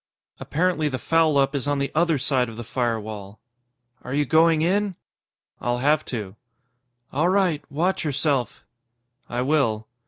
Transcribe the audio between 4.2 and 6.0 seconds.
going in?" "I'll